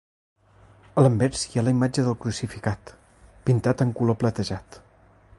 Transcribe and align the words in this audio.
A 0.99 1.03
l'anvers 1.05 1.43
hi 1.49 1.59
ha 1.59 1.63
la 1.67 1.73
imatge 1.75 2.05
del 2.07 2.17
crucificat, 2.23 2.93
pintat 3.51 3.83
de 3.83 3.87
color 4.01 4.17
platejat. 4.23 4.81